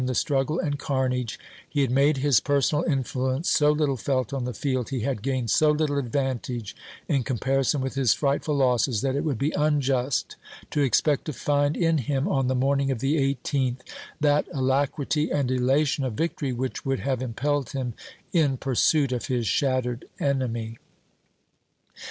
[0.03, 1.39] The fight of the day before had been so terrible in the struggle and carnage,
[1.69, 5.21] he had made his per sonal influence so little felt on the field, he had
[5.21, 6.75] gained so little advantage
[7.07, 10.37] in comparison with his frightful losses, that it would be unjust
[10.71, 13.81] to expect to find in him on the morning of the 18th
[14.19, 17.93] that alacrity and elation of victory which would have impelled him
[18.33, 20.79] in pursuit of his shattered enemy.